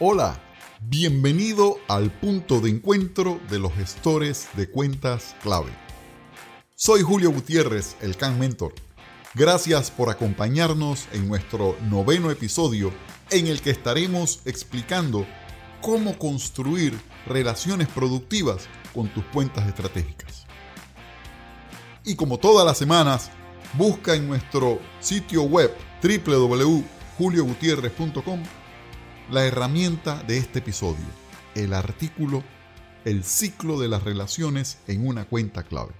Hola, 0.00 0.40
bienvenido 0.80 1.76
al 1.88 2.12
punto 2.12 2.60
de 2.60 2.70
encuentro 2.70 3.40
de 3.50 3.58
los 3.58 3.74
gestores 3.74 4.46
de 4.54 4.70
cuentas 4.70 5.34
clave. 5.42 5.72
Soy 6.76 7.02
Julio 7.02 7.32
Gutiérrez, 7.32 7.96
el 8.00 8.16
Can 8.16 8.38
Mentor. 8.38 8.74
Gracias 9.34 9.90
por 9.90 10.08
acompañarnos 10.08 11.08
en 11.12 11.26
nuestro 11.26 11.76
noveno 11.90 12.30
episodio 12.30 12.92
en 13.30 13.48
el 13.48 13.60
que 13.60 13.70
estaremos 13.70 14.38
explicando 14.44 15.26
cómo 15.82 16.16
construir 16.16 16.96
relaciones 17.26 17.88
productivas 17.88 18.68
con 18.94 19.08
tus 19.08 19.24
cuentas 19.24 19.66
estratégicas. 19.66 20.46
Y 22.04 22.14
como 22.14 22.38
todas 22.38 22.64
las 22.64 22.78
semanas, 22.78 23.32
busca 23.72 24.14
en 24.14 24.28
nuestro 24.28 24.78
sitio 25.00 25.42
web 25.42 25.74
www.juliogutierrez.com 26.04 28.44
la 29.30 29.44
herramienta 29.44 30.22
de 30.22 30.38
este 30.38 30.60
episodio, 30.60 31.04
el 31.54 31.74
artículo 31.74 32.42
El 33.04 33.24
ciclo 33.24 33.78
de 33.78 33.88
las 33.88 34.02
relaciones 34.02 34.78
en 34.86 35.06
una 35.06 35.26
cuenta 35.26 35.62
clave. 35.62 35.92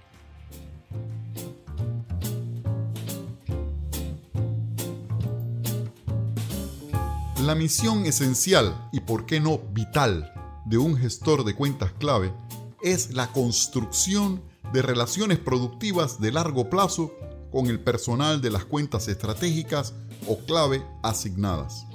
La 7.43 7.55
misión 7.55 8.05
esencial 8.05 8.89
y 8.91 8.99
por 8.99 9.25
qué 9.25 9.39
no 9.39 9.59
vital 9.73 10.31
de 10.65 10.77
un 10.77 10.97
gestor 10.97 11.45
de 11.45 11.55
cuentas 11.55 11.93
clave 11.93 12.33
es 12.81 13.13
la 13.13 13.31
construcción 13.31 14.41
de 14.73 14.81
relaciones 14.81 15.39
productivas 15.39 16.19
de 16.19 16.31
largo 16.31 16.69
plazo 16.69 17.13
con 17.51 17.67
el 17.67 17.79
personal 17.79 18.41
de 18.41 18.51
las 18.51 18.65
cuentas 18.65 19.07
estratégicas 19.07 19.93
o 20.27 20.37
clave 20.39 20.83
asignadas. 21.01 21.85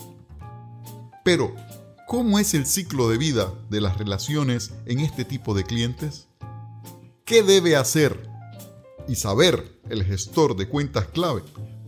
Pero, 1.25 1.57
¿cómo 2.07 2.39
es 2.39 2.53
el 2.53 2.67
ciclo 2.67 3.09
de 3.09 3.17
vida 3.17 3.51
de 3.71 3.81
las 3.81 3.97
relaciones 3.97 4.73
en 4.85 5.01
este 5.01 5.25
tipo 5.25 5.55
de 5.55 5.65
clientes? 5.65 6.29
¿Qué 7.25 7.43
debe 7.43 7.77
hacer 7.77 8.29
y 9.09 9.15
saber 9.15 9.81
el 9.89 10.05
gestor 10.05 10.55
de 10.55 10.69
cuentas 10.69 11.07
clave 11.07 11.43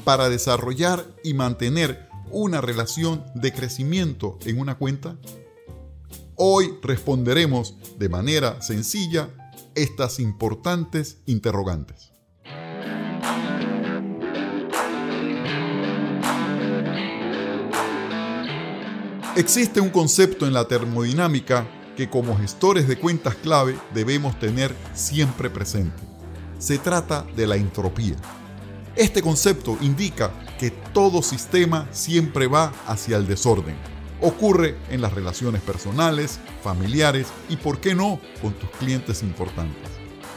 para 0.05 0.31
desarrollar 0.31 1.05
y 1.23 1.35
mantener 1.35 2.09
una 2.31 2.63
relación 2.63 3.27
de 3.35 3.53
crecimiento 3.53 4.39
en 4.47 4.59
una 4.59 4.79
cuenta? 4.79 5.19
Hoy 6.35 6.79
responderemos 6.83 7.77
de 7.99 8.09
manera 8.09 8.63
sencilla 8.63 9.29
estas 9.75 10.19
importantes 10.19 11.19
interrogantes. 11.27 12.16
Existe 19.37 19.83
un 19.83 19.91
concepto 19.91 20.47
en 20.47 20.55
la 20.55 20.67
termodinámica 20.67 21.67
que 21.95 22.09
como 22.09 22.39
gestores 22.39 22.89
de 22.89 22.99
cuentas 22.99 23.35
clave 23.35 23.77
debemos 23.93 24.39
tener 24.39 24.75
siempre 24.95 25.51
presente. 25.51 26.03
Se 26.59 26.79
trata 26.79 27.27
de 27.37 27.47
la 27.47 27.57
entropía. 27.57 28.17
Este 28.97 29.21
concepto 29.21 29.77
indica 29.83 30.31
que 30.59 30.71
todo 30.71 31.21
sistema 31.21 31.87
siempre 31.91 32.47
va 32.47 32.73
hacia 32.87 33.19
el 33.19 33.27
desorden. 33.27 33.77
Ocurre 34.23 34.75
en 34.89 35.03
las 35.03 35.13
relaciones 35.13 35.61
personales, 35.61 36.41
familiares 36.65 37.27
y, 37.51 37.57
por 37.57 37.79
qué 37.79 37.95
no, 37.95 38.19
con 38.41 38.55
tus 38.55 38.71
clientes 38.79 39.23
importantes. 39.23 39.91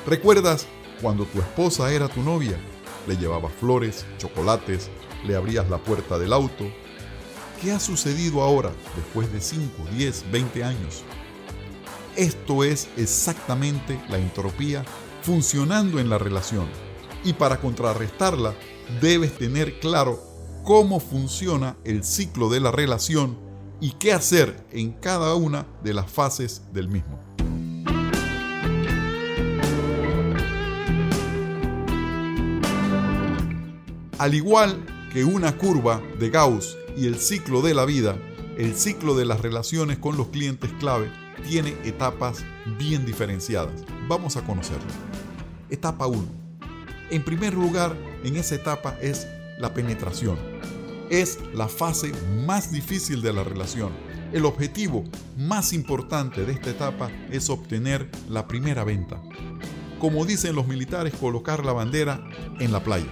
¿Recuerdas 0.06 0.68
cuando 1.02 1.24
tu 1.24 1.40
esposa 1.40 1.90
era 1.94 2.10
tu 2.10 2.22
novia? 2.22 2.60
Le 3.08 3.16
llevabas 3.16 3.54
flores, 3.54 4.06
chocolates, 4.18 4.90
le 5.26 5.38
abrías 5.38 5.70
la 5.70 5.78
puerta 5.78 6.20
del 6.20 6.34
auto, 6.34 6.66
¿Qué 7.62 7.74
ha 7.74 7.80
sucedido 7.80 8.42
ahora, 8.42 8.72
después 8.96 9.34
de 9.34 9.42
5, 9.42 9.84
10, 9.92 10.32
20 10.32 10.64
años? 10.64 11.04
Esto 12.16 12.64
es 12.64 12.88
exactamente 12.96 14.02
la 14.08 14.18
entropía 14.18 14.86
funcionando 15.24 16.00
en 16.00 16.10
la 16.10 16.18
relación. 16.18 16.68
Y 17.26 17.34
para 17.34 17.60
contrarrestarla, 17.60 18.56
debes 19.02 19.38
tener 19.38 19.78
claro 19.82 20.22
cómo 20.64 21.02
funciona 21.02 21.76
el 21.84 22.06
ciclo 22.06 22.48
de 22.48 22.62
la 22.62 22.72
relación 22.72 23.38
y 23.82 23.92
qué 23.92 24.14
hacer 24.14 24.66
en 24.72 24.94
cada 24.94 25.36
una 25.36 25.66
de 25.84 25.94
las 25.94 26.10
fases 26.10 26.62
del 26.72 26.88
mismo. 26.88 27.20
Al 34.18 34.34
igual 34.34 34.86
que 35.12 35.26
una 35.26 35.58
curva 35.58 36.02
de 36.20 36.30
Gauss 36.30 36.79
y 36.98 37.08
el 37.08 37.20
ciclo 37.20 37.62
de 37.62 37.74
la 37.74 37.86
vida, 37.86 38.18
el 38.58 38.76
ciclo 38.76 39.16
de 39.16 39.26
las 39.26 39.42
relaciones 39.42 39.98
con 39.98 40.18
los 40.18 40.28
clientes 40.28 40.72
clave 40.80 41.12
tiene 41.48 41.76
etapas 41.84 42.44
bien 42.78 43.06
diferenciadas. 43.06 43.84
Vamos 44.08 44.36
a 44.38 44.42
conocerlo. 44.42 44.90
Etapa 45.70 46.08
1. 46.08 46.26
En 47.12 47.24
primer 47.24 47.54
lugar, 47.54 47.96
en 48.24 48.36
esa 48.36 48.56
etapa 48.56 48.98
es 49.02 49.28
la 49.60 49.74
penetración. 49.74 50.38
Es 51.10 51.40
la 51.54 51.68
fase 51.68 52.12
más 52.46 52.72
difícil 52.72 53.22
de 53.22 53.34
la 53.34 53.44
relación. 53.44 53.92
El 54.32 54.46
objetivo 54.46 55.04
más 55.38 55.74
importante 55.74 56.46
de 56.46 56.54
esta 56.54 56.70
etapa 56.70 57.10
es 57.32 57.50
obtener 57.50 58.10
la 58.30 58.48
primera 58.48 58.84
venta. 58.84 59.22
Como 60.00 60.26
dicen 60.26 60.56
los 60.56 60.68
militares, 60.68 61.14
colocar 61.20 61.66
la 61.66 61.74
bandera 61.74 62.30
en 62.60 62.72
la 62.72 62.84
playa. 62.84 63.10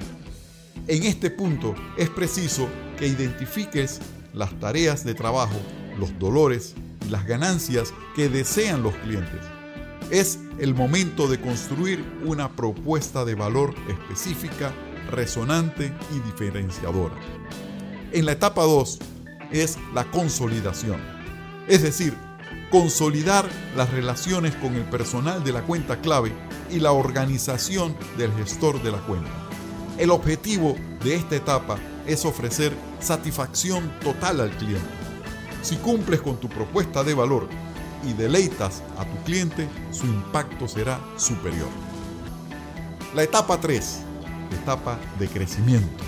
En 0.87 1.03
este 1.03 1.29
punto 1.29 1.75
es 1.97 2.09
preciso 2.09 2.69
que 2.97 3.07
identifiques 3.07 3.99
las 4.33 4.57
tareas 4.57 5.03
de 5.03 5.13
trabajo, 5.13 5.59
los 5.99 6.17
dolores 6.17 6.75
y 7.05 7.09
las 7.09 7.25
ganancias 7.27 7.93
que 8.15 8.29
desean 8.29 8.83
los 8.83 8.95
clientes. 8.95 9.41
Es 10.11 10.39
el 10.59 10.73
momento 10.73 11.27
de 11.27 11.41
construir 11.41 12.05
una 12.25 12.55
propuesta 12.55 13.25
de 13.25 13.35
valor 13.35 13.75
específica, 13.89 14.71
resonante 15.11 15.93
y 16.15 16.19
diferenciadora. 16.21 17.15
En 18.13 18.25
la 18.25 18.31
etapa 18.31 18.63
2 18.63 18.99
es 19.51 19.77
la 19.93 20.09
consolidación, 20.09 21.01
es 21.67 21.81
decir, 21.81 22.13
consolidar 22.71 23.49
las 23.75 23.91
relaciones 23.91 24.55
con 24.55 24.73
el 24.75 24.83
personal 24.83 25.43
de 25.43 25.51
la 25.51 25.63
cuenta 25.63 25.99
clave 25.99 26.31
y 26.71 26.79
la 26.79 26.93
organización 26.93 27.93
del 28.17 28.31
gestor 28.35 28.81
de 28.81 28.91
la 28.91 28.99
cuenta. 28.99 29.46
El 29.97 30.11
objetivo 30.11 30.75
de 31.03 31.15
esta 31.15 31.35
etapa 31.35 31.79
es 32.05 32.23
ofrecer 32.23 32.71
satisfacción 32.99 33.91
total 34.03 34.41
al 34.41 34.51
cliente. 34.51 34.87
Si 35.63 35.75
cumples 35.77 36.21
con 36.21 36.37
tu 36.37 36.47
propuesta 36.47 37.03
de 37.03 37.15
valor 37.15 37.47
y 38.07 38.13
deleitas 38.13 38.83
a 38.99 39.05
tu 39.05 39.23
cliente, 39.23 39.67
su 39.91 40.05
impacto 40.05 40.67
será 40.67 40.99
superior. 41.17 41.67
La 43.15 43.23
etapa 43.23 43.59
3, 43.59 43.99
etapa 44.61 44.99
de 45.17 45.27
crecimiento. 45.27 46.03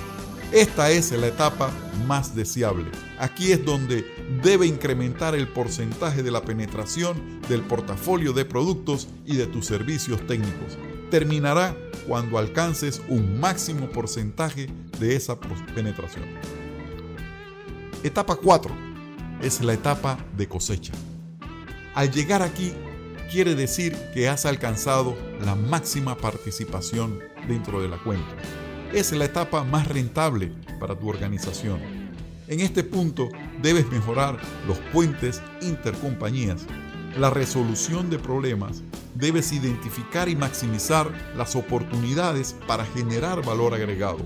Esta 0.52 0.92
es 0.92 1.12
la 1.12 1.28
etapa 1.28 1.72
más 2.06 2.36
deseable. 2.36 2.92
Aquí 3.18 3.52
es 3.52 3.66
donde 3.66 4.06
debe 4.44 4.68
incrementar 4.68 5.34
el 5.34 5.48
porcentaje 5.48 6.22
de 6.22 6.30
la 6.30 6.44
penetración 6.44 7.42
del 7.50 7.62
portafolio 7.62 8.34
de 8.34 8.46
productos 8.46 9.08
y 9.26 9.36
de 9.36 9.48
tus 9.48 9.66
servicios 9.66 10.26
técnicos. 10.28 10.78
Terminará 11.10 11.76
cuando 12.10 12.40
alcances 12.40 13.04
un 13.08 13.40
máximo 13.40 13.88
porcentaje 13.92 14.68
de 15.00 15.16
esa 15.16 15.40
penetración. 15.40 16.26
Etapa 18.04 18.36
4 18.36 18.76
es 19.44 19.62
la 19.62 19.74
etapa 19.74 20.18
de 20.36 20.48
cosecha. 20.48 20.92
Al 21.94 22.10
llegar 22.12 22.42
aquí 22.42 22.74
quiere 23.32 23.54
decir 23.54 23.96
que 24.12 24.28
has 24.28 24.48
alcanzado 24.48 25.16
la 25.46 25.54
máxima 25.54 26.18
participación 26.18 27.20
dentro 27.48 27.80
de 27.80 27.90
la 27.90 27.98
cuenta. 28.00 28.36
Es 28.92 29.12
la 29.12 29.26
etapa 29.26 29.64
más 29.64 29.88
rentable 29.88 30.52
para 30.80 30.98
tu 30.98 31.10
organización. 31.10 31.80
En 32.48 32.60
este 32.60 32.84
punto 32.84 33.30
debes 33.62 33.88
mejorar 33.92 34.40
los 34.68 34.80
puentes 34.92 35.44
intercompañías, 35.62 36.66
la 37.20 37.30
resolución 37.30 38.10
de 38.10 38.18
problemas 38.18 38.82
debes 39.14 39.52
identificar 39.52 40.30
y 40.30 40.38
maximizar 40.38 41.12
las 41.36 41.56
oportunidades 41.58 42.56
para 42.66 42.86
generar 42.86 43.46
valor 43.46 43.74
agregado. 43.74 44.20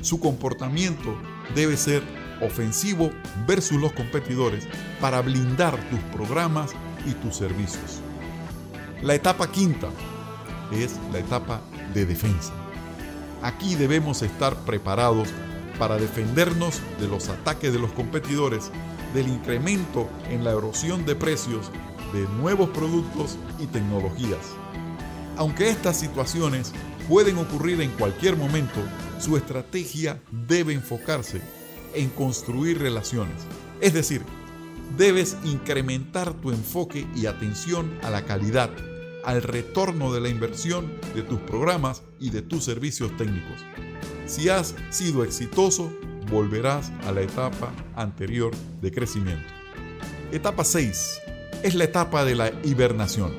Su 0.00 0.18
comportamiento 0.18 1.14
debe 1.54 1.76
ser 1.76 2.02
ofensivo 2.42 3.12
versus 3.46 3.80
los 3.80 3.92
competidores 3.92 4.66
para 5.00 5.20
blindar 5.20 5.76
tus 5.90 6.00
programas 6.12 6.72
y 7.06 7.12
tus 7.12 7.36
servicios. 7.36 8.00
La 9.00 9.14
etapa 9.14 9.52
quinta 9.52 9.88
es 10.72 10.98
la 11.12 11.20
etapa 11.20 11.60
de 11.94 12.04
defensa. 12.04 12.52
Aquí 13.42 13.76
debemos 13.76 14.22
estar 14.22 14.56
preparados 14.64 15.28
para 15.78 15.96
defendernos 15.98 16.80
de 16.98 17.06
los 17.06 17.28
ataques 17.28 17.72
de 17.72 17.78
los 17.78 17.92
competidores, 17.92 18.72
del 19.14 19.28
incremento 19.28 20.08
en 20.28 20.44
la 20.44 20.50
erosión 20.50 21.06
de 21.06 21.14
precios 21.14 21.70
de 22.12 22.26
nuevos 22.40 22.70
productos 22.70 23.36
y 23.58 23.66
tecnologías. 23.66 24.40
Aunque 25.36 25.70
estas 25.70 25.98
situaciones 25.98 26.72
pueden 27.08 27.38
ocurrir 27.38 27.80
en 27.80 27.90
cualquier 27.92 28.36
momento, 28.36 28.80
su 29.18 29.36
estrategia 29.36 30.20
debe 30.30 30.72
enfocarse 30.74 31.40
en 31.94 32.08
construir 32.10 32.78
relaciones. 32.78 33.36
Es 33.80 33.94
decir, 33.94 34.22
debes 34.96 35.36
incrementar 35.44 36.34
tu 36.34 36.50
enfoque 36.50 37.06
y 37.14 37.26
atención 37.26 37.98
a 38.02 38.10
la 38.10 38.24
calidad, 38.24 38.70
al 39.24 39.42
retorno 39.42 40.12
de 40.12 40.20
la 40.20 40.28
inversión 40.28 40.92
de 41.14 41.22
tus 41.22 41.40
programas 41.40 42.02
y 42.18 42.30
de 42.30 42.42
tus 42.42 42.64
servicios 42.64 43.16
técnicos. 43.16 43.64
Si 44.26 44.48
has 44.48 44.74
sido 44.90 45.24
exitoso, 45.24 45.92
volverás 46.30 46.92
a 47.06 47.12
la 47.12 47.22
etapa 47.22 47.72
anterior 47.96 48.52
de 48.80 48.92
crecimiento. 48.92 49.52
Etapa 50.32 50.64
6 50.64 51.29
es 51.62 51.74
la 51.74 51.84
etapa 51.84 52.24
de 52.24 52.34
la 52.34 52.52
hibernación. 52.64 53.32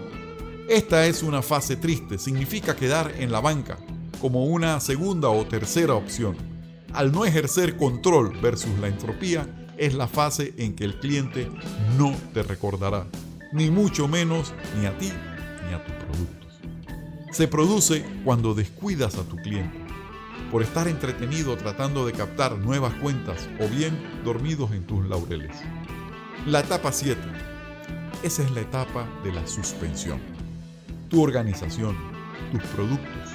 Esta 0.67 1.05
es 1.05 1.23
una 1.23 1.41
fase 1.41 1.75
triste, 1.75 2.17
significa 2.17 2.75
quedar 2.75 3.13
en 3.17 3.31
la 3.31 3.39
banca 3.39 3.77
como 4.21 4.45
una 4.45 4.79
segunda 4.79 5.29
o 5.29 5.45
tercera 5.45 5.95
opción. 5.95 6.37
Al 6.93 7.11
no 7.11 7.25
ejercer 7.25 7.77
control 7.77 8.37
versus 8.41 8.77
la 8.79 8.87
entropía, 8.87 9.47
es 9.77 9.95
la 9.95 10.07
fase 10.07 10.53
en 10.57 10.75
que 10.75 10.83
el 10.83 10.99
cliente 10.99 11.49
no 11.97 12.15
te 12.33 12.43
recordará, 12.43 13.07
ni 13.51 13.71
mucho 13.71 14.07
menos 14.07 14.53
ni 14.79 14.85
a 14.85 14.97
ti 14.97 15.11
ni 15.67 15.73
a 15.73 15.83
tus 15.83 15.95
productos. 15.95 16.59
Se 17.31 17.47
produce 17.47 18.05
cuando 18.23 18.53
descuidas 18.53 19.15
a 19.15 19.23
tu 19.23 19.37
cliente, 19.37 19.79
por 20.51 20.61
estar 20.61 20.87
entretenido 20.87 21.57
tratando 21.57 22.05
de 22.05 22.13
captar 22.13 22.57
nuevas 22.57 22.93
cuentas 22.95 23.49
o 23.59 23.67
bien 23.67 23.97
dormidos 24.23 24.71
en 24.71 24.85
tus 24.85 25.07
laureles. 25.07 25.57
La 26.45 26.59
etapa 26.59 26.91
7. 26.91 27.19
Esa 28.23 28.43
es 28.43 28.51
la 28.51 28.61
etapa 28.61 29.09
de 29.23 29.31
la 29.33 29.47
suspensión. 29.47 30.21
Tu 31.09 31.23
organización, 31.23 31.97
tus 32.51 32.61
productos, 32.69 33.31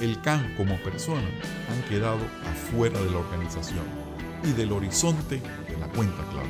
el 0.00 0.20
CAN 0.22 0.54
como 0.56 0.76
persona 0.82 1.28
han 1.70 1.88
quedado 1.88 2.18
afuera 2.50 2.98
de 2.98 3.10
la 3.12 3.18
organización 3.18 3.84
y 4.42 4.50
del 4.54 4.72
horizonte 4.72 5.36
de 5.36 5.76
la 5.78 5.86
cuenta 5.86 6.24
clave. 6.30 6.48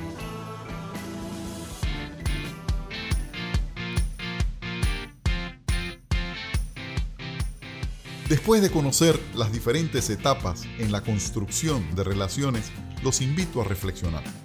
Después 8.31 8.63
de 8.63 8.71
conocer 8.71 9.21
las 9.35 9.53
diferentes 9.53 10.09
etapas 10.09 10.65
en 10.79 10.91
la 10.91 11.03
construcción 11.03 11.95
de 11.95 12.03
relaciones, 12.03 12.73
los 13.03 13.21
invito 13.21 13.61
a 13.61 13.65
reflexionar. 13.65 14.42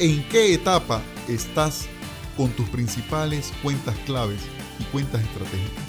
¿En 0.00 0.26
qué 0.30 0.54
etapa 0.54 1.02
estás 1.28 1.86
con 2.34 2.48
tus 2.52 2.66
principales 2.70 3.52
cuentas 3.62 3.94
claves 4.06 4.40
y 4.78 4.84
cuentas 4.84 5.20
estratégicas? 5.20 5.84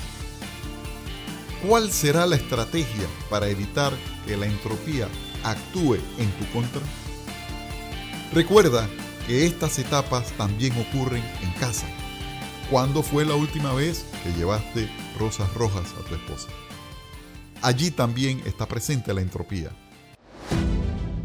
¿Cuál 1.66 1.90
será 1.90 2.26
la 2.26 2.36
estrategia 2.36 3.08
para 3.30 3.48
evitar 3.48 3.94
que 4.28 4.36
la 4.36 4.48
entropía 4.48 5.08
actúe 5.46 5.96
en 6.18 6.30
tu 6.32 6.46
contra? 6.52 6.82
Recuerda 8.34 8.90
que 9.28 9.46
estas 9.46 9.80
etapas 9.80 10.34
también 10.34 10.74
ocurren 10.78 11.24
en 11.42 11.52
casa. 11.54 11.88
¿Cuándo 12.70 13.04
fue 13.04 13.24
la 13.24 13.36
última 13.36 13.74
vez 13.74 14.06
que 14.26 14.34
llevaste 14.34 14.90
rosas 15.18 15.54
rojas 15.54 15.88
a 15.98 16.04
tu 16.10 16.16
esposa? 16.16 16.50
Allí 17.62 17.92
también 17.92 18.42
está 18.46 18.68
presente 18.68 19.14
la 19.14 19.22
entropía. 19.22 19.72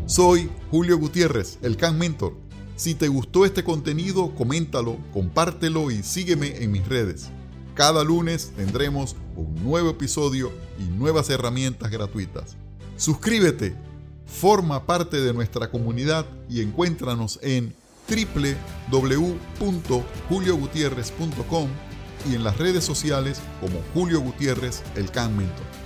Soy 0.07 0.49
Julio 0.71 0.99
Gutiérrez, 0.99 1.59
el 1.63 1.77
Can 1.77 1.99
Mentor. 1.99 2.46
Si 2.77 2.95
te 2.95 3.09
gustó 3.09 3.45
este 3.47 3.65
contenido, 3.65 4.35
coméntalo, 4.35 4.99
compártelo 5.15 5.91
y 5.91 6.03
sígueme 6.03 6.63
en 6.63 6.73
mis 6.73 6.87
redes. 6.87 7.31
Cada 7.75 8.05
lunes 8.05 8.53
tendremos 8.55 9.17
un 9.35 9.55
nuevo 9.65 9.89
episodio 9.91 10.53
y 10.79 10.83
nuevas 10.85 11.31
herramientas 11.31 11.91
gratuitas. 11.91 12.59
Suscríbete, 12.99 13.75
forma 14.27 14.85
parte 14.85 15.23
de 15.23 15.33
nuestra 15.33 15.71
comunidad 15.71 16.27
y 16.51 16.61
encuéntranos 16.61 17.39
en 17.43 17.75
www.juliogutierrez.com 18.91 21.69
y 22.31 22.35
en 22.35 22.45
las 22.45 22.59
redes 22.59 22.85
sociales 22.85 23.41
como 23.61 23.81
Julio 23.95 24.21
Gutiérrez, 24.21 24.83
el 24.97 25.11
Can 25.11 25.35
Mentor. 25.35 25.86